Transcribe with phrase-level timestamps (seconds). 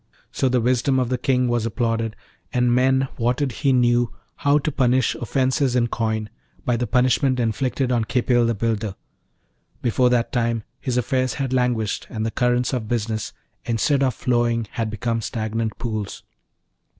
[0.31, 2.15] So the wisdom of the King was applauded,
[2.51, 6.31] and men wotted he knew how to punish offences in coin,
[6.65, 8.95] by the punishment inflicted on Khipil the builder.
[9.83, 13.31] Before that time his affairs had languished, and the currents of business
[13.63, 16.23] instead of flowing had become stagnant pools.